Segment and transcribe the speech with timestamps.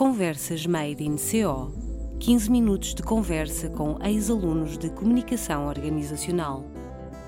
[0.00, 1.70] Conversas Made in CO
[2.20, 6.64] 15 minutos de conversa com ex-alunos de Comunicação Organizacional,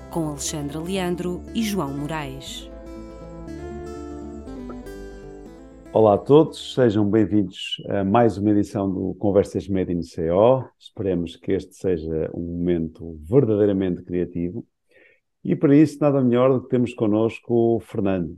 [0.09, 2.67] com Alexandra Leandro e João Moraes.
[5.93, 10.67] Olá a todos, sejam bem-vindos a mais uma edição do Conversas Made in CO.
[10.79, 14.65] Esperemos que este seja um momento verdadeiramente criativo.
[15.43, 18.35] E para isso, nada melhor do que temos connosco o Fernando.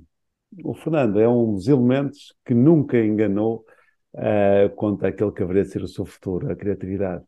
[0.61, 3.63] O Fernando é um dos elementos que nunca enganou
[4.15, 7.23] uh, quanto àquele que haveria de ser o seu futuro, a criatividade.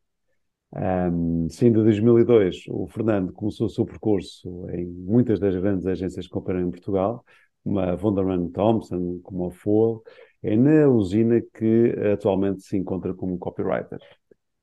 [0.73, 6.38] Um, sendo 2002, o Fernando começou o seu percurso em muitas das grandes agências que
[6.38, 7.23] operam em Portugal,
[7.64, 10.04] como a Wunderman Thompson, como a Full,
[10.44, 14.00] é na usina que atualmente se encontra como copywriter.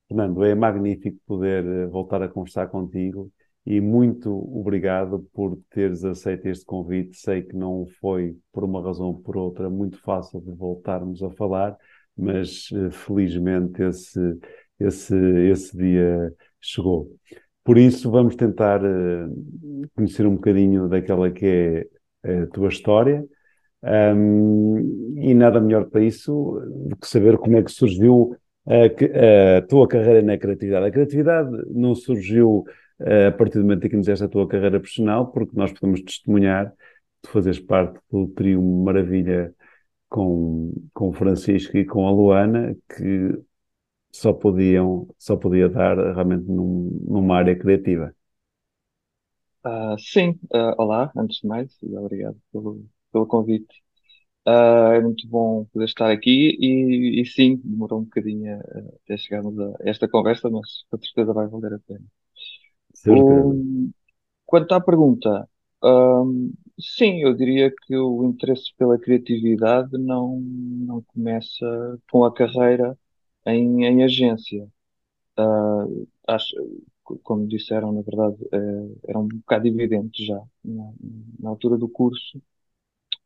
[0.07, 3.31] Fernando, é magnífico poder eh, voltar a conversar contigo
[3.65, 7.17] e muito obrigado por teres aceito este convite.
[7.17, 11.31] Sei que não foi, por uma razão ou por outra, muito fácil de voltarmos a
[11.31, 11.75] falar,
[12.17, 14.39] mas uh, felizmente esse,
[14.79, 15.15] esse,
[15.49, 17.11] esse dia chegou.
[17.63, 21.87] Por isso, vamos tentar uh, conhecer um bocadinho daquela que
[22.23, 23.25] é a tua história.
[23.83, 28.35] Um, e nada melhor para isso do que saber como é que surgiu
[28.65, 30.85] a, a tua carreira na criatividade.
[30.87, 32.65] A criatividade não surgiu
[32.99, 36.01] uh, a partir do momento em que iniciaste a tua carreira profissional, porque nós podemos
[36.01, 36.73] testemunhar
[37.23, 39.53] de fazeres parte do trio Maravilha
[40.09, 43.43] com, com o Francisco e com a Luana, que
[44.11, 48.15] só podiam, só podia dar realmente num, numa área criativa.
[49.65, 53.83] Uh, sim, uh, olá, antes de mais, e obrigado pelo, pelo convite.
[54.47, 58.59] Uh, é muito bom poder estar aqui e, e sim, demorou um bocadinho
[59.03, 62.05] até chegarmos a esta conversa, mas com certeza vai valer a pena.
[63.07, 63.91] Um,
[64.45, 65.49] quanto à pergunta,
[65.83, 72.97] um, sim, eu diria que o interesse pela criatividade não, não começa com a carreira
[73.45, 74.67] em, em agência.
[75.39, 76.55] Uh, acho,
[77.23, 80.93] como disseram, na verdade, uh, era um bocado evidente já na,
[81.39, 82.41] na altura do curso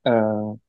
[0.07, 0.59] uh,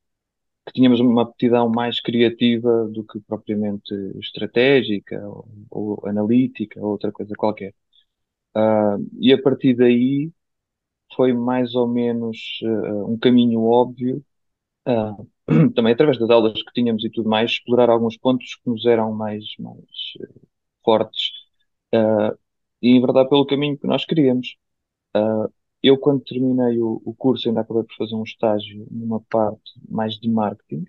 [0.67, 7.13] que tínhamos uma aptidão mais criativa do que propriamente estratégica ou, ou analítica ou outra
[7.13, 7.75] coisa qualquer.
[8.57, 10.33] Uh, e a partir daí
[11.15, 14.25] foi mais ou menos uh, um caminho óbvio,
[14.89, 15.27] uh,
[15.75, 19.13] também através das aulas que tínhamos e tudo mais, explorar alguns pontos que nos eram
[19.13, 19.85] mais, mais
[20.85, 21.33] fortes
[22.83, 24.57] e, em verdade, pelo caminho que nós queríamos.
[25.83, 30.15] eu, quando terminei o, o, curso, ainda acabei por fazer um estágio numa parte mais
[30.15, 30.85] de marketing,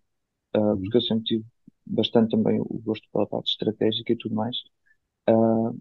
[0.56, 0.82] uhum.
[0.82, 1.46] porque eu sempre tive
[1.86, 4.58] bastante também o gosto pela parte estratégica e tudo mais.
[5.30, 5.80] Uh,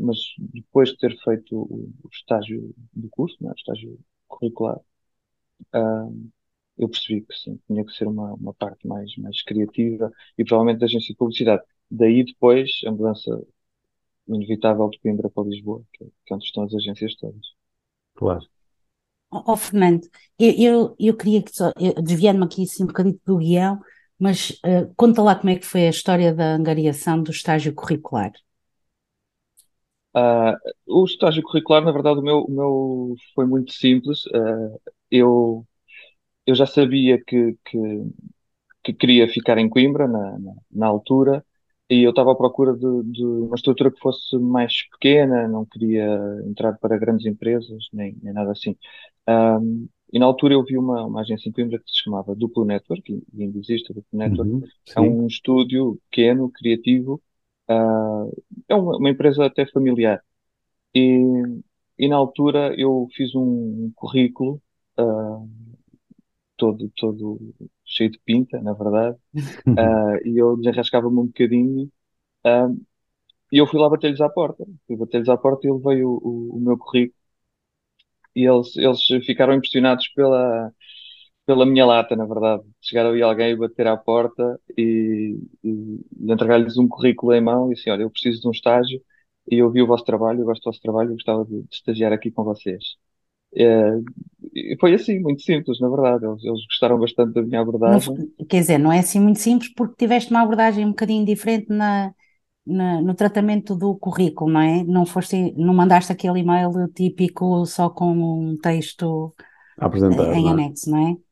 [0.00, 4.78] mas depois de ter feito o, o estágio do curso, né, o estágio curricular,
[5.74, 6.30] uh,
[6.78, 10.80] eu percebi que sim, tinha que ser uma, uma parte mais, mais criativa e provavelmente
[10.80, 11.62] da agência de publicidade.
[11.90, 13.46] Daí depois a mudança
[14.26, 17.46] inevitável de Coimbra para Lisboa, que, que é onde estão as agências todas.
[18.14, 18.46] Claro.
[19.32, 20.08] Ó oh, Fernando,
[20.38, 21.52] eu, eu, eu, queria que,
[22.02, 23.80] desviando-me aqui assim, um bocadinho do guião,
[24.18, 28.32] mas uh, conta lá como é que foi a história da angariação do estágio curricular.
[30.16, 30.56] Uh,
[30.86, 34.26] o estágio curricular, na verdade, o meu, o meu foi muito simples.
[34.26, 35.66] Uh, eu,
[36.46, 37.78] eu já sabia que, que,
[38.82, 41.44] que, queria ficar em Coimbra na, na, na altura
[41.88, 46.18] e eu estava à procura de, de, uma estrutura que fosse mais pequena, não queria
[46.46, 48.76] entrar para grandes empresas, nem, nem nada assim.
[49.28, 52.64] Um, e na altura eu vi uma, uma agência em Coimbra que se chamava Duplo
[52.64, 54.50] Network, e ainda existe, Duplo Network.
[54.50, 54.62] Uhum,
[54.96, 57.20] é um estúdio pequeno, criativo,
[58.68, 60.22] é uma, uma, empresa até familiar.
[60.94, 61.20] E,
[61.98, 64.60] e na altura eu fiz um currículo
[64.98, 65.48] uh,
[66.56, 67.54] todo, todo
[67.84, 69.16] cheio de pinta, na verdade,
[69.68, 71.90] uh, e eu desenrascava-me um bocadinho.
[73.52, 74.64] e eu fui lá bater-lhes à porta.
[74.86, 77.14] Fui bater-lhes à porta e ele veio o, o, o meu currículo.
[78.34, 80.72] E eles, eles ficaram impressionados pela,
[81.50, 82.62] pela minha lata, na verdade.
[82.80, 85.68] Chegar ali alguém bater à porta e, e,
[86.20, 89.02] e entregar-lhes um currículo em mão e assim, olha, eu preciso de um estágio
[89.50, 91.74] e eu vi o vosso trabalho, eu gosto do vosso trabalho, eu gostava de, de
[91.74, 92.94] estagiar aqui com vocês.
[93.52, 93.98] É,
[94.78, 96.24] foi assim, muito simples, na verdade.
[96.24, 98.14] Eles, eles gostaram bastante da minha abordagem.
[98.14, 101.66] Não, quer dizer, não é assim muito simples porque tiveste uma abordagem um bocadinho diferente
[101.68, 102.14] na,
[102.64, 104.84] na, no tratamento do currículo, não é?
[104.84, 109.34] Não foste, não mandaste aquele e-mail típico só com um texto
[110.32, 110.50] em é?
[110.50, 111.29] anexo, não é?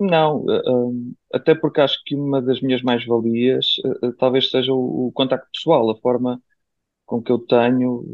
[0.00, 5.08] Não, eh, eh, até porque acho que uma das minhas mais-valias eh, talvez seja o,
[5.08, 6.40] o contacto pessoal, a forma
[7.06, 8.04] com que eu tenho,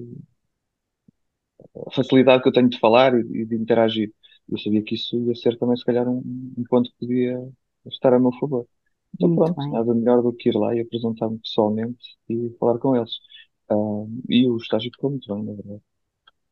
[1.86, 4.12] a facilidade que eu tenho de falar e, e de interagir.
[4.48, 6.22] Eu sabia que isso ia ser também, se calhar, um,
[6.56, 7.38] um ponto que podia
[7.86, 8.66] estar a meu favor.
[9.14, 9.72] Então Muito pronto, bem.
[9.72, 13.12] nada melhor do que ir lá e apresentar-me pessoalmente e falar com eles.
[13.70, 13.74] Ah,
[14.28, 15.82] e o estágio ficou muito bem, na verdade.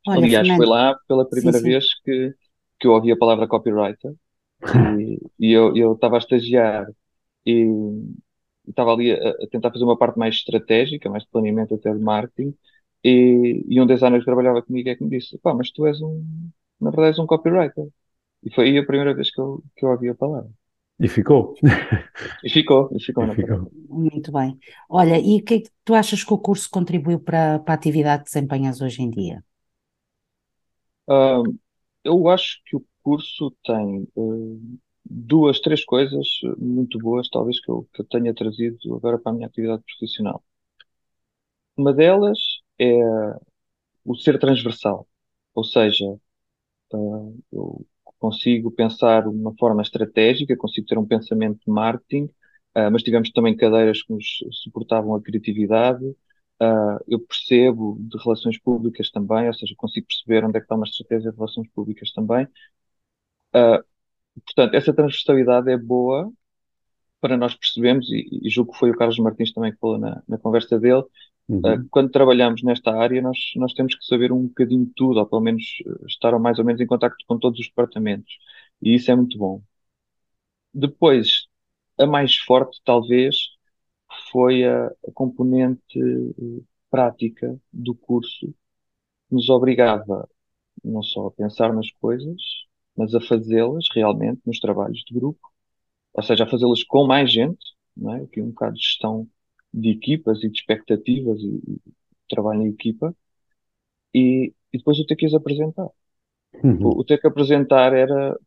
[0.06, 1.60] Olha, Aliás, foi lá pela sim, primeira sim.
[1.60, 2.34] vez que,
[2.80, 4.12] que eu ouvi a palavra copywriter
[4.74, 6.86] e, e eu eu estava a estagiar
[7.46, 7.66] e
[8.68, 12.00] estava ali a, a tentar fazer uma parte mais estratégica, mais de planeamento até de
[12.00, 12.54] marketing
[13.04, 16.00] e, e um designer que trabalhava comigo é que me disse, pá, mas tu és
[16.00, 16.24] um,
[16.80, 17.86] na verdade és um copywriter.
[18.44, 20.50] E foi aí a primeira vez que eu, que eu ouvi a palavra.
[20.98, 21.54] E ficou.
[22.46, 23.62] E ficou, e ficou E na verdade.
[23.62, 23.72] ficou.
[23.88, 24.58] Muito bem.
[24.88, 27.76] Olha, e o que é que tu achas que o curso contribuiu para, para a
[27.76, 29.44] atividade que desempenhas hoje em dia?
[31.08, 31.42] Ah,
[32.06, 36.26] eu acho que o curso tem eh, duas, três coisas
[36.58, 40.44] muito boas, talvez, que eu, que eu tenha trazido agora para a minha atividade profissional.
[41.76, 42.38] Uma delas
[42.78, 42.92] é
[44.04, 45.06] o ser transversal,
[45.54, 46.04] ou seja,
[46.94, 46.98] ah,
[47.52, 47.86] eu
[48.18, 52.30] consigo pensar de uma forma estratégica, consigo ter um pensamento de marketing,
[52.74, 56.04] ah, mas tivemos também cadeiras que nos suportavam a criatividade.
[56.60, 60.74] Ah, eu percebo de relações públicas também, ou seja, consigo perceber onde é que está
[60.76, 62.48] uma estratégia de relações públicas também.
[63.52, 63.82] Ah,
[64.46, 66.32] portanto, essa transversalidade é boa
[67.20, 70.22] para nós percebermos, e, e julgo que foi o Carlos Martins também que falou na,
[70.28, 71.04] na conversa dele,
[71.66, 71.90] Uh, Uhum.
[71.90, 75.64] quando trabalhamos nesta área, nós, nós temos que saber um bocadinho tudo, ou pelo menos
[75.86, 78.32] uh, estar mais ou menos em contacto com todos os departamentos.
[78.82, 79.62] E isso é muito bom.
[80.72, 81.46] Depois,
[81.98, 83.36] a mais forte, talvez,
[84.30, 88.46] foi a, a componente uh, prática do curso,
[89.28, 90.28] que nos obrigava
[90.84, 92.40] não só a pensar nas coisas,
[92.96, 95.40] mas a fazê-las realmente nos trabalhos de grupo,
[96.14, 98.22] ou seja, a fazê-las com mais gente, não é?
[98.22, 99.28] Aqui um bocado de gestão
[99.72, 101.80] de equipas e de expectativas e, e
[102.28, 103.14] trabalho em equipa,
[104.14, 105.88] e, e depois o ter que as apresentar.
[106.64, 106.78] Uhum.
[106.86, 108.38] O, o ter que apresentar era,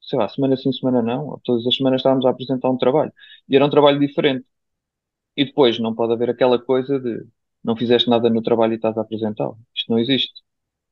[0.00, 3.12] sei lá, semana sim, semana não, todas as semanas estávamos a apresentar um trabalho,
[3.48, 4.46] e era um trabalho diferente.
[5.38, 7.24] E depois não pode haver aquela coisa de
[7.62, 9.58] não fizeste nada no trabalho e estás a apresentá-lo.
[9.74, 10.42] Isto não existe,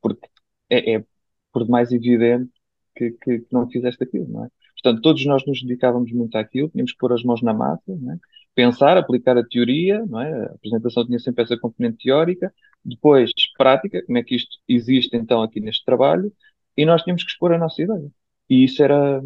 [0.00, 0.28] porque
[0.70, 1.04] é, é
[1.52, 2.52] por demais evidente
[2.94, 4.48] que, que, que não fizeste aquilo, não é?
[4.74, 8.18] Portanto, todos nós nos dedicávamos muito àquilo, tínhamos que pôr as mãos na massa, é?
[8.54, 10.32] pensar, aplicar a teoria, é?
[10.44, 12.52] A apresentação tinha sempre essa componente teórica,
[12.84, 16.32] depois prática, como é que isto existe então aqui neste trabalho,
[16.76, 18.10] e nós tínhamos que expor a nossa ideia.
[18.48, 19.22] E isso era,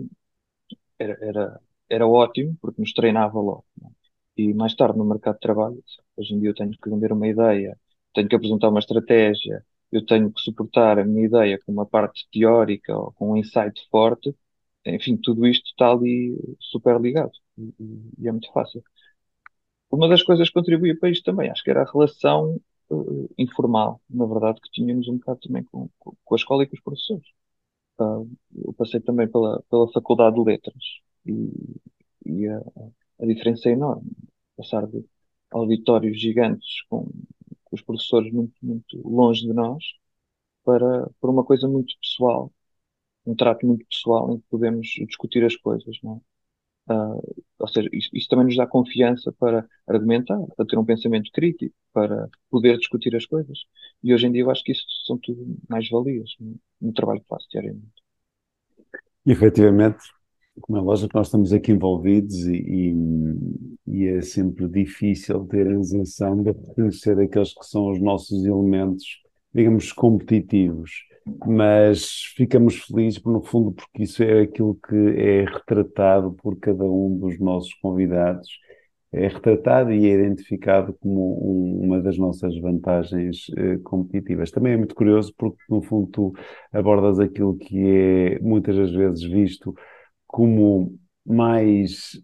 [0.98, 3.64] era, era, era ótimo, porque nos treinava logo.
[3.84, 3.99] é?
[4.40, 5.82] E mais tarde no mercado de trabalho,
[6.16, 7.78] hoje em dia eu tenho que vender uma ideia,
[8.14, 12.28] tenho que apresentar uma estratégia, eu tenho que suportar a minha ideia com uma parte
[12.32, 14.34] teórica ou com um insight forte,
[14.86, 17.74] enfim, tudo isto está ali super ligado e,
[18.20, 18.82] e- é muito fácil.
[19.90, 22.60] Uma das coisas que contribuía para isto também, acho que era a relação
[22.90, 22.94] eh,
[23.38, 26.82] informal, na verdade, que tínhamos um bocado também com, com, a escola e com os
[26.82, 27.26] professores.
[28.00, 28.22] Ah,
[28.66, 30.84] eu passei também pela, pela Faculdade de Letras
[31.26, 31.50] e,
[32.26, 32.58] e a,
[33.22, 34.10] a diferença é enorme.
[34.60, 35.04] Passar de
[35.50, 37.04] auditórios gigantes com,
[37.64, 39.84] com os professores muito, muito longe de nós
[40.64, 42.52] para, para uma coisa muito pessoal,
[43.26, 46.20] um trato muito pessoal em que podemos discutir as coisas, não é?
[46.92, 47.16] Ah,
[47.60, 51.74] ou seja, isso, isso também nos dá confiança para argumentar, para ter um pensamento crítico,
[51.92, 53.60] para poder discutir as coisas.
[54.02, 57.28] E hoje em dia eu acho que isso são tudo mais-valias no, no trabalho que
[57.28, 58.02] faço diariamente.
[59.24, 60.04] Efetivamente,
[60.60, 62.94] como é lógico, nós estamos aqui envolvidos e, e-
[63.86, 69.04] e é sempre difícil ter a isenção de reconhecer aqueles que são os nossos elementos,
[69.54, 70.90] digamos, competitivos.
[71.46, 77.18] Mas ficamos felizes, no fundo, porque isso é aquilo que é retratado por cada um
[77.18, 78.48] dos nossos convidados.
[79.12, 84.50] É retratado e é identificado como um- uma das nossas vantagens eh, competitivas.
[84.52, 86.32] Também é muito curioso porque, no fundo, tu
[86.72, 89.74] abordas aquilo que é muitas das vezes visto
[90.30, 90.96] como
[91.26, 92.20] mais,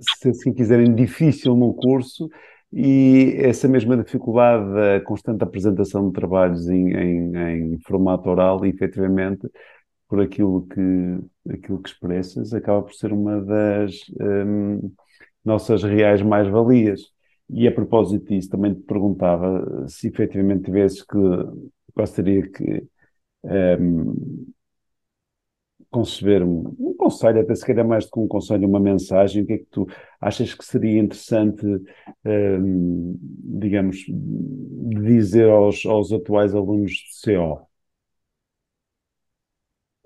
[0.00, 2.28] se assim quiserem, difícil no curso,
[2.72, 9.48] e essa mesma dificuldade da constante apresentação de trabalhos em, em, em formato oral, efetivamente,
[10.08, 14.92] por aquilo que, aquilo que expressas, acaba por ser uma das hum,
[15.44, 17.02] nossas reais mais-valias.
[17.48, 21.18] E a propósito disso, também te perguntava se efetivamente tivesses que,
[21.94, 22.86] gostaria que
[23.78, 24.46] hum,
[25.92, 29.46] conceber um, um conselho, até se calhar mais do que um conselho, uma mensagem, o
[29.46, 29.86] que é que tu
[30.20, 31.66] achas que seria interessante,
[32.26, 33.16] hum,
[33.60, 37.66] digamos, dizer aos, aos atuais alunos de CO?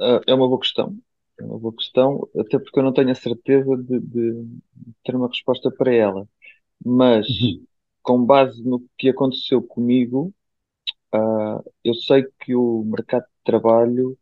[0.00, 0.98] Ah, é uma boa questão.
[1.38, 4.46] É uma boa questão, até porque eu não tenho a certeza de, de
[5.04, 6.28] ter uma resposta para ela.
[6.84, 7.66] Mas, Uhum.
[8.02, 10.34] com base no que aconteceu comigo,
[11.12, 14.18] ah, eu sei que o mercado de trabalho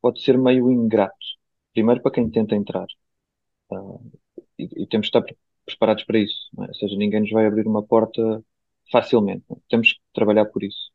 [0.00, 1.16] pode ser meio ingrato.
[1.74, 2.86] Primeiro para quem tenta entrar.
[3.72, 3.98] Ah,
[4.58, 5.36] e, e temos de estar pre-
[5.66, 6.68] preparados para isso, é?
[6.68, 8.44] Ou seja, ninguém nos vai abrir uma porta
[8.92, 9.44] facilmente.
[9.52, 9.56] é?
[9.70, 10.92] Temos que trabalhar por isso.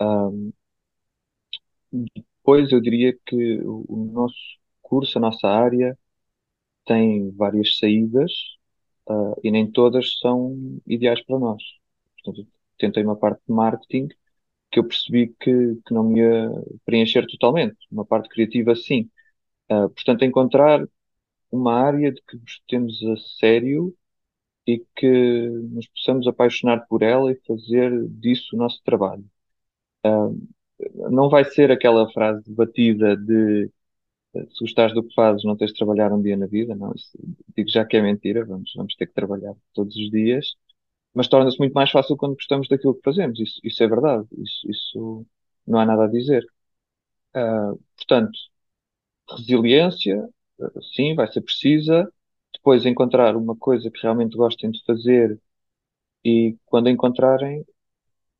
[0.00, 0.52] Ahm,
[2.38, 4.36] depois eu diria que o nosso
[4.82, 5.96] curso, a nossa área,
[6.86, 8.32] tem várias saídas,
[9.08, 11.62] ah, e nem todas são ideais para nós.
[12.24, 12.48] Portanto,
[12.78, 14.08] tentei uma parte de marketing
[14.74, 16.50] que eu percebi que, que não me ia
[16.86, 17.76] preencher totalmente.
[17.92, 19.10] Uma parte criativa, sim.
[19.70, 20.86] Ah, portanto, encontrar
[21.52, 23.96] uma área de que gostemos a sério
[24.66, 29.24] e que nos possamos apaixonar por ela e fazer disso o nosso trabalho.
[30.04, 30.28] Ah,
[31.10, 33.70] não vai ser aquela frase batida de
[34.34, 36.92] eh, se gostares do que fazes, não tens de trabalhar um dia na vida, não.
[36.94, 37.10] Isso,
[37.56, 40.54] digo já que é mentira, vamos, vamos ter que trabalhar todos os dias,
[41.14, 43.40] mas torna-se muito mais fácil quando gostamos daquilo que fazemos.
[43.40, 45.26] Isso, isso é verdade, isso, isso
[45.66, 46.44] não há nada a dizer.
[47.34, 48.38] Ah, portanto,
[49.30, 50.28] resiliência,
[50.60, 52.10] eh, sim, vai ser precisa.
[52.54, 55.40] Depois encontrar uma coisa que realmente gostem de fazer
[56.24, 57.64] e quando encontrarem,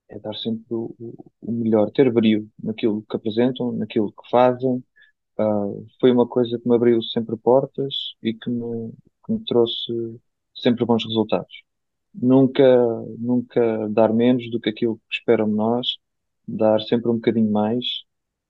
[0.09, 4.85] é dar sempre o, o- melhor, ter brio naquilo que apresentam, naquilo que fazem.
[5.39, 5.67] Ah,
[6.01, 8.93] foi uma coisa que me abriu sempre portas e que me,
[9.27, 9.93] que me trouxe
[10.57, 11.55] sempre bons resultados.
[12.15, 12.63] Nunca,
[13.19, 15.99] nunca dar menos do que aquilo que esperam de nós,
[16.47, 17.85] dar sempre um bocadinho mais,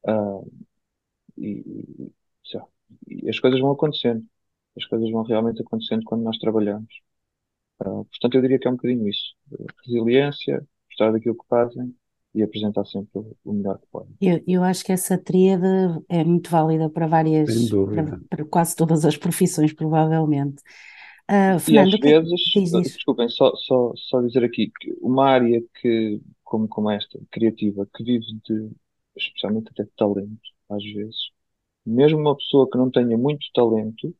[0.06, 0.40] ah,
[1.36, 1.48] e,
[1.98, 2.12] e,
[2.44, 2.66] sei lá,
[3.08, 4.24] e as coisas vão acontecendo.
[4.76, 6.92] As coisas vão realmente acontecendo quando nós trabalhamos.
[7.80, 9.34] Ah, portanto, eu diria que é um bocadinho isso.
[9.86, 11.94] Resiliência, gostar daquilo que fazem
[12.34, 14.16] e apresentar sempre o o melhor que podem.
[14.20, 15.66] Eu, eu acho que essa tríade
[16.08, 20.62] é muito válida para Sem várias, para, para quase todas as profissões, provavelmente.
[21.28, 22.30] Ah, E Fernando, às o que é vezes,
[22.80, 22.98] isso?
[22.98, 28.04] desculpem, só, só, só dizer aqui que uma área que, como, como esta, criativa, que
[28.04, 28.70] vive de,
[29.16, 30.40] especialmente até de talento,
[30.70, 31.30] às vezes,
[31.86, 34.14] mesmo uma pessoa que não tenha muito talento,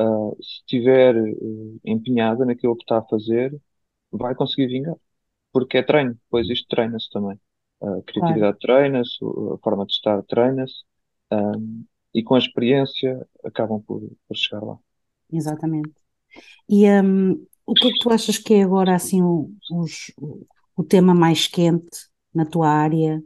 [0.00, 1.34] ah, se estiver eh,
[1.84, 3.54] empenhada naquilo que está a fazer,
[4.12, 4.96] vai conseguir vingar.
[5.52, 7.40] Porque é treino, pois isto treina-se também.
[7.82, 10.84] A Claro, criatividade treina-se, o- a forma de estar treina-se,
[11.32, 11.52] ah,
[12.14, 14.78] e com a experiência acabam por, por chegar lá.
[15.30, 16.05] exatamente.
[16.68, 20.12] E hum, o que é que tu achas que é agora assim o, os-
[20.76, 21.88] o, tema mais quente
[22.34, 23.22] na tua área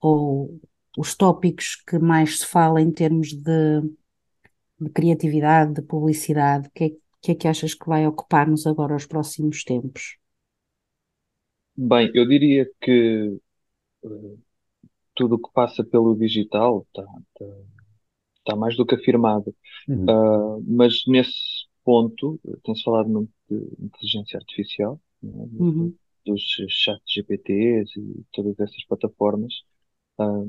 [0.00, 0.60] ou
[0.98, 3.82] os tópicos que mais se fala em termos de,
[4.80, 6.68] de criatividade, de publicidade?
[6.68, 6.90] O que é,
[7.22, 10.16] que é que achas que vai ocupar-nos agora os próximos tempos?
[11.76, 13.38] Bem, eu diria que
[14.04, 14.08] eh,
[15.14, 17.46] tudo o que passa pelo digital está tá,
[18.44, 19.54] tá mais do que afirmado.
[19.88, 20.06] Uhum.
[20.08, 21.55] Ah, mas nesse
[21.86, 25.28] ponto, tem-se falado muito de inteligência artificial, é?
[25.28, 29.54] De- Uhum, dos chats GPTs e todas essas plataformas,
[30.18, 30.44] ah,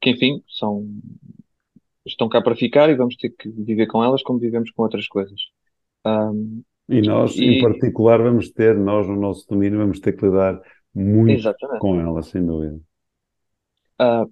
[0.00, 0.86] que enfim, são,
[2.06, 5.06] estão cá para ficar e vamos ter que viver com elas como vivemos com outras
[5.08, 5.40] coisas.
[6.04, 6.30] Ah,
[6.88, 10.60] E nós, em e, particular, vamos ter, nós no nosso domínio, vamos ter que lidar
[10.94, 11.78] muito exatamente.
[11.78, 12.80] com ela, sem dúvida.
[13.98, 14.24] Ah,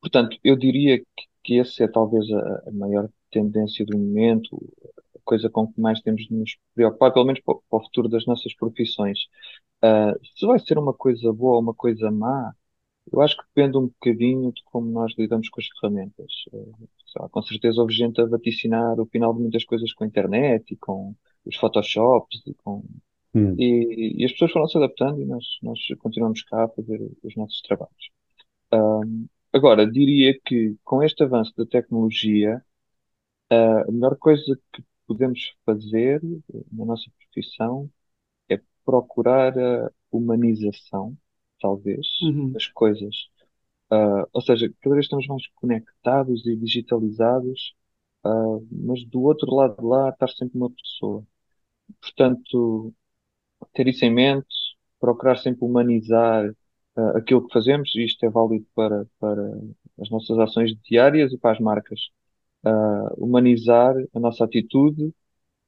[0.00, 1.06] portanto, eu diria que,
[1.44, 4.58] que essa é talvez a, a maior tendência do momento,
[4.91, 4.91] a
[5.24, 8.08] coisa com que mais temos de nos preocupar, pelo menos para, o para o futuro
[8.08, 9.20] das nossas profissões.
[9.82, 12.54] Ah, se vai ser uma coisa boa ou uma coisa má,
[13.12, 16.32] eu acho que depende um bocadinho de como nós lidamos com as ferramentas.
[16.54, 20.04] Ah, sei lá, com certeza houve gente a vaticinar o final de muitas coisas com
[20.04, 21.14] a internet e com
[21.46, 22.84] os Photoshops e com
[23.34, 23.54] Hum.
[23.58, 27.36] e, e as pessoas foram se adaptando e nós, nós continuamos cá a fazer os
[27.36, 28.10] nossos trabalhos.
[28.72, 32.62] Ahm, agora, diria que com este avanço da tecnologia,
[33.50, 36.20] ah, a melhor coisa que podemos fazer
[36.72, 37.90] na nossa profissão
[38.48, 41.16] é procurar a humanização,
[41.60, 43.16] talvez, uhum, das coisas.
[43.90, 47.74] Ah, ou seja, cada vez estamos mais conectados e digitalizados,
[48.24, 51.24] ah, mas do outro lado de lá está sempre uma pessoa.
[52.00, 52.94] Portanto,
[53.74, 54.46] ter isso em mente,
[55.00, 56.54] procurar sempre humanizar
[56.96, 59.42] ah, aquilo que fazemos, e isto é válido para, para
[60.00, 62.00] as nossas ações diárias e para as marcas.
[62.64, 65.14] Ah, humanizar a nossa atitude,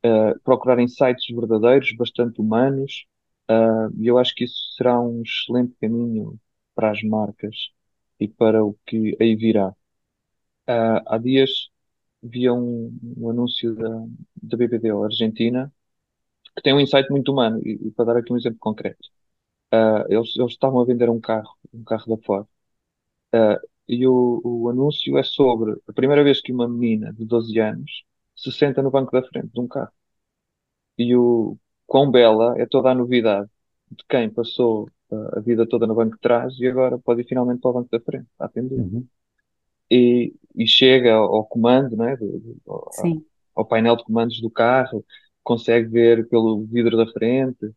[0.04, 3.06] ah, procurar insights verdadeiros, bastante humanos,
[3.48, 6.38] ah, e eu acho que isso será um excelente caminho
[6.74, 7.56] para as marcas
[8.20, 9.74] e para o que aí virá.
[11.06, 11.50] Há dias
[12.22, 13.88] vi um, um anúncio da,
[14.42, 15.72] da BBDO Argentina
[16.56, 19.08] que tem um insight muito humano, e, e para dar aqui um exemplo concreto.
[19.72, 22.46] Ah, eles, eles estavam a vender um carro, um carro da Ford.
[23.34, 27.58] Ah, e o, o anúncio é sobre a primeira vez que uma menina de 12
[27.60, 28.04] anos
[28.36, 29.92] se senta no banco da frente de um carro.
[30.98, 33.48] E o quão bela é toda a novidade
[33.90, 37.28] de quem passou ah, a vida toda no banco de trás e agora pode ir
[37.28, 38.78] finalmente para o banco da frente, a atender.
[38.78, 39.08] Uhum.
[39.90, 43.22] E, e chega ao, comando, né, do, do- ao,
[43.54, 45.04] ao painel de comandos do carro
[45.42, 47.70] consegue ver pelo vidro da frente,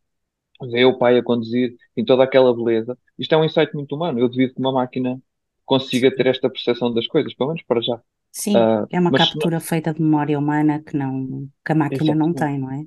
[0.71, 2.97] vê o pai a conduzir, em toda aquela beleza.
[3.19, 4.19] Isto é um insight muito humano.
[4.19, 5.21] Eu devido que uma máquina
[5.67, 8.01] consiga ter esta percepção das coisas, pelo menos para já.
[8.31, 12.15] Sim, Ah, é uma mas captura feita de memória humana que não, que a máquina
[12.15, 12.85] não exatamente, tem, não é?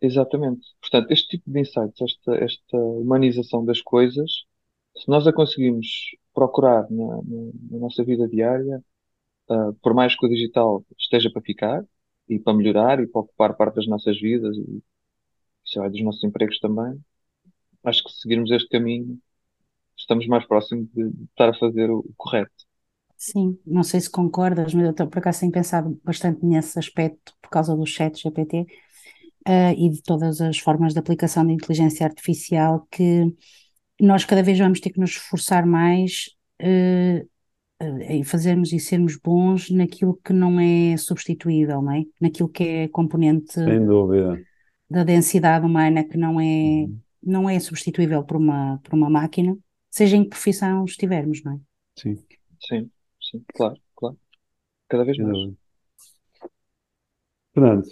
[0.00, 0.66] exatamente.
[0.80, 4.30] Portanto, este tipo de insights, esta, esta humanização das coisas,
[4.96, 5.86] se nós a conseguimos
[6.34, 8.82] procurar na, na- na nossa vida diária,
[9.50, 11.84] ah, por mais que o digital esteja para ficar
[12.28, 14.82] e para melhorar e para ocupar parte das nossas vidas e
[15.66, 17.00] sei lá, dos nossos empregos também,
[17.84, 19.20] acho que se seguirmos este caminho,
[20.02, 22.52] estamos mais próximos de, de estar a fazer o, o correto.
[23.16, 27.32] Sim, não sei se concordas, mas eu tô- por acaso tenho pensado bastante nesse aspecto
[27.40, 28.66] por causa do chat GPT,
[29.46, 33.34] eh, e de todas as formas de aplicação de inteligência artificial que
[34.00, 36.30] nós cada vez vamos ter que nos esforçar mais
[36.60, 37.26] eh,
[38.08, 42.04] em fazermos e sermos bons naquilo que não é substituível, não é?
[42.20, 44.42] Naquilo que é componente Sem dúvida.
[44.88, 47.02] da densidade humana que não é, Uhum.
[47.22, 49.56] não é substituível por uma, por uma máquina,
[49.92, 51.58] seja em que profissão estivermos, não é?
[51.98, 52.16] Sim,
[52.66, 54.16] Sim, sim, claro, claro.
[54.88, 55.52] Cada vez mais.
[57.54, 57.84] Fernando,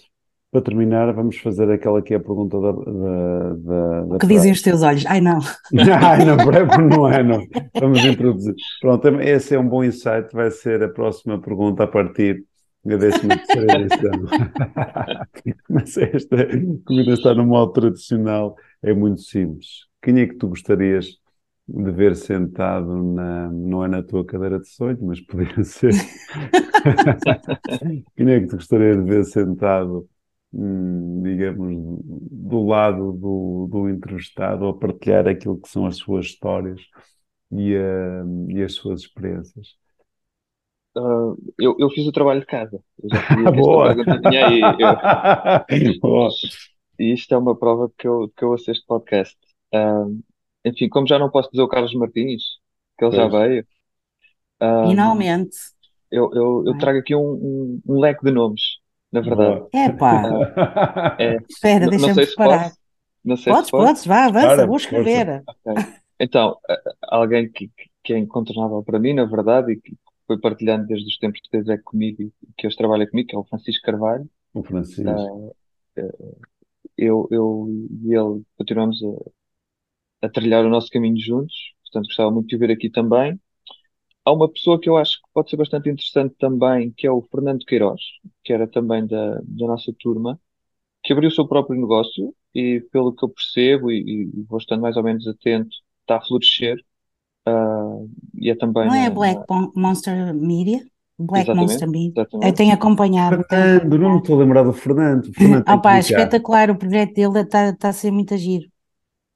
[0.51, 4.51] para terminar, vamos fazer aquela que é a pergunta da, da, da, O que dizem
[4.51, 4.51] praxe.
[4.53, 5.07] os teus olhos?
[5.07, 5.39] Ai não,
[6.03, 6.37] Ai, não,
[6.89, 7.47] não é, não.
[7.79, 8.55] Vamos introduzir.
[8.81, 12.45] Pronto, esse é um bom insight, vai ser a próxima pergunta a partir
[12.85, 14.11] da 13ª edição.
[15.69, 16.37] Mas esta,
[16.85, 19.87] como ainda está no modo tradicional, é muito simples.
[20.03, 21.20] Quem é que tu gostarias
[21.73, 25.93] de ver sentado na, não é na tua cadeira de sonho, mas poderia ser.
[28.17, 30.09] Quem é que tu gostaria de ver sentado,
[30.53, 36.81] hum, digamos, do lado do, do entrevistado a partilhar aquilo que são as suas histórias
[37.53, 39.77] e, ah, e as suas experiências?
[40.97, 42.83] Ah, eu, eu fiz o trabalho de casa.
[43.03, 43.21] Eu já
[43.55, 43.95] esta Boa!
[44.47, 44.61] aí.
[44.79, 44.97] Eu-
[46.01, 46.29] Boa!
[46.99, 49.37] e isto é uma prova que eu, que eu este podcast.
[49.73, 50.05] Ah,
[50.65, 52.43] enfim, como já não posso dizer o Carlos Martins,
[52.99, 53.33] que ele já Pois.
[53.49, 53.67] veio,
[54.61, 55.57] ah, finalmente,
[56.11, 56.79] eu, eu, eu é?
[56.79, 58.63] trago aqui um, um, um leque de nomes,
[59.13, 59.61] na verdade.
[59.61, 59.71] Boa!
[59.73, 60.23] Epá,
[61.19, 62.65] É, espera, deixa-me sei se preparar.
[62.65, 62.79] posso,
[63.25, 65.43] não sei se Podes, podes, vá, avança, Ora, vou escrever.
[65.47, 65.75] Ok.
[66.19, 66.57] Então,
[67.03, 67.71] alguém que,
[68.05, 69.97] que é incontornável para mim, na verdade, e que
[70.27, 73.39] foi partilhando desde os tempos que teve comigo e que hoje trabalha comigo, que é
[73.39, 74.29] o Francisco Carvalho.
[74.55, 75.09] O Francisco.
[75.09, 76.03] Ah,
[76.97, 77.69] eu, eu
[78.05, 78.99] e ele continuamos
[80.23, 81.55] a, a trilhar o nosso caminho juntos,
[81.85, 83.39] portanto gostava muito de o ver aqui também.
[84.25, 87.23] Há uma pessoa que eu acho que pode ser bastante interessante também, que é o
[87.23, 88.01] Fernando Queiroz,
[88.45, 90.39] que era também da, da nossa turma,
[91.03, 94.83] que abriu o seu próprio negócio e, pelo que eu percebo e, e vou estando
[94.83, 95.71] mais ou menos atento,
[96.03, 96.79] está a florescer.
[97.47, 97.99] ah,
[98.35, 99.43] e é também Não é na, Black
[99.75, 100.81] Monster Media?
[101.19, 102.27] Black Exatamente, Monster Media.
[102.41, 102.55] Eu exatamente.
[102.55, 104.19] tenho acompanhado, tenho Fernando, não me acompanhado.
[104.19, 105.27] estou a lembrar do Fernando.
[105.29, 105.65] O Fernando
[105.99, 105.99] ficar.
[106.01, 108.71] espetacular, o projeto dele está tá a ser muito giro.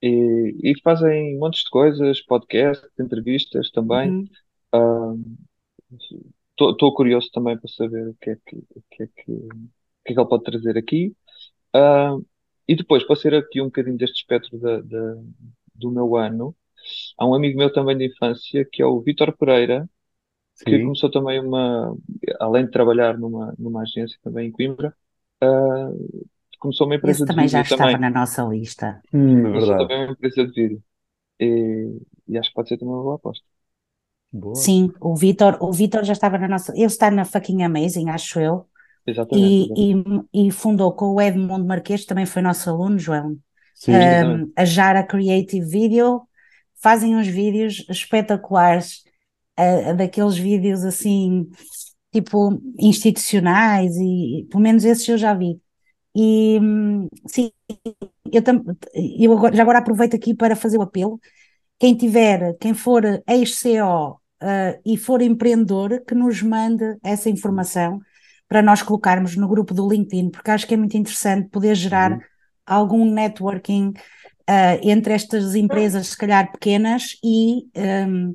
[0.05, 4.15] E, e fazem montes de coisas, podcasts, entrevistas também.
[4.15, 4.31] Uhum.
[6.59, 9.49] Estou curioso também para saber o que é que, o que é que, o
[10.05, 11.17] que é que ele pode trazer aqui.
[11.75, 12.17] Ah,
[12.69, 15.17] e depois, para ser aqui um bocadinho deste espectro da, da-
[15.75, 16.57] do meu ano,
[17.19, 19.89] há um amigo meu também de infância, que é o Vítor Pereira,
[20.67, 20.81] que Sim.
[20.81, 21.97] começou também uma,
[22.41, 24.97] além de trabalhar numa, numa agência também em Coimbra,
[26.65, 27.99] começou uma Esse empresa de também já vídeo estava também.
[27.99, 29.05] na nossa lista.
[29.13, 29.79] Hum, é Começou verdade.
[29.79, 30.83] também uma empresa de vídeo.
[31.41, 33.47] E, e acho que pode ser também uma boa aposta.
[34.33, 34.55] Boa.
[34.57, 36.73] Sim, o Vitor, o Vitor já estava na nossa.
[36.75, 38.67] Ele está na fucking Amazing, acho eu,
[39.07, 40.29] Exatamente, e, exatamente.
[40.33, 43.39] e, e fundou com o Edmundo Marquês, que também foi nosso aluno, João,
[43.75, 43.93] Sim.
[43.93, 46.23] Um, a Jara Creative Video.
[46.83, 49.03] Fazem uns vídeos espetaculares,
[49.59, 51.49] uh, daqueles vídeos assim,
[52.13, 55.61] tipo institucionais, e pelo menos esses eu já vi.
[56.17, 56.61] E
[57.27, 57.51] sim,
[58.33, 58.43] eu,
[59.19, 61.21] eu agora, já agora aproveito aqui para fazer o apelo.
[61.79, 68.01] Quem tiver, quem for ex-CO uh, e for empreendedor, que nos mande essa informação
[68.49, 72.13] para nós colocarmos no grupo do LinkedIn, porque acho que é muito interessante poder gerar
[72.13, 72.21] Uhum.
[72.67, 73.93] algum networking
[74.49, 77.65] uh, entre estas empresas, se calhar pequenas, e,
[78.09, 78.33] um,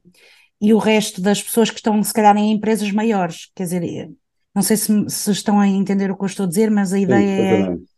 [0.62, 3.50] e o resto das pessoas que estão, se calhar, em empresas maiores.
[3.56, 4.10] Quer dizer,
[4.56, 7.00] não sei se, se estão a entender o que eu estou a dizer, mas a
[7.06, 7.90] Sim, ideia é, perfeitamente.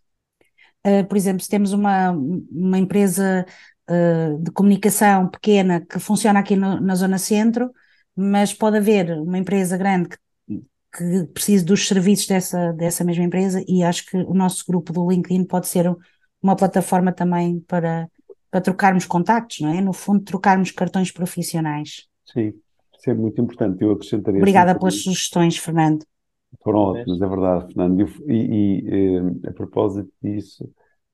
[0.86, 3.46] uh, por exemplo, se temos uma, uma empresa
[3.90, 7.72] uh, de comunicação pequena que funciona aqui no- na Zona Centro,
[8.16, 10.18] mas pode haver uma empresa grande que,
[10.98, 15.10] que precise dos serviços dessa, dessa mesma empresa, e acho que o nosso grupo do
[15.10, 15.94] LinkedIn pode ser
[16.42, 18.10] uma plataforma também para,
[18.52, 19.82] para trocarmos contactos, não é?
[19.82, 22.08] No fundo, trocarmos cartões profissionais.
[22.26, 22.60] Sim,
[22.98, 23.84] isso é muito importante.
[23.84, 26.06] Eu acrescentaria Obrigada pelas sugestões, Fernando.
[26.64, 28.08] Foram ótimos, é verdade, Fernando.
[28.28, 30.70] E, e, e eh, a propósito disso,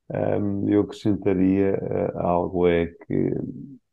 [0.09, 1.77] um, eu acrescentaria
[2.15, 3.31] uh, algo: é que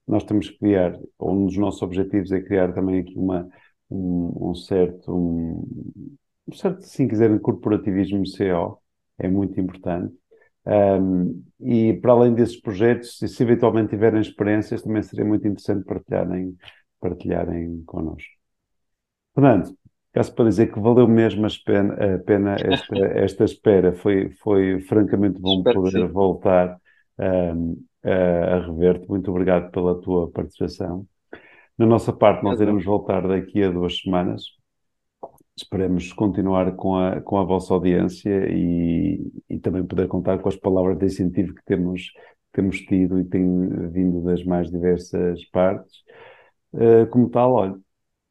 [0.07, 3.49] nós temos que criar, um dos nossos objetivos é criar também aqui uma,
[3.91, 5.65] um, um certo, um,
[6.49, 8.79] um certo, se quiserem, corporativismo CO,
[9.19, 10.15] é muito importante.
[10.67, 15.85] Um, e para além desses projetos, se, se, eventualmente tiverem experiências, também seria muito interessante
[15.85, 16.57] partilharem,
[17.01, 18.31] partilharem connosco.
[19.35, 19.77] Fernando,
[20.15, 21.49] caso para dizer que valeu mesmo a
[22.25, 26.79] pena, esta, esta espera, foi, foi francamente bom Espero poder voltar
[27.19, 29.09] um, a, a rever-te.
[29.09, 31.07] Muito obrigado pela tua participação.
[31.77, 34.45] Na nossa parte, nós iremos voltar daqui a duas semanas
[35.57, 40.57] Esperemos continuar com a, com a vossa audiência e, e também poder contar com as
[40.57, 42.13] palavras de incentivo que temos,
[42.53, 43.45] temos tido e tem
[43.91, 46.03] vindo das mais diversas partes.
[46.73, 47.77] Uh, como tal, olha,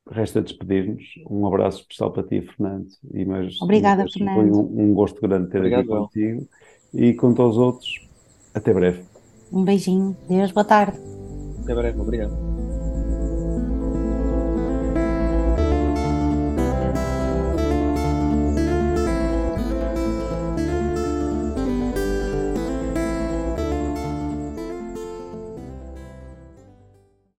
[0.10, 1.04] resta despedir-nos.
[1.30, 2.88] Um abraço especial para ti, Fernando.
[3.14, 3.26] E,
[3.62, 4.36] Obrigada, Fernando.
[4.36, 6.48] Foi um, um, gosto grande ter Obrigado, aqui contigo.
[6.94, 8.08] E quanto aos outros,
[8.54, 9.04] até breve.
[9.52, 10.16] Um beijinho.
[10.28, 10.98] Deus, boa tarde.
[11.64, 12.53] Até breve, obrigado.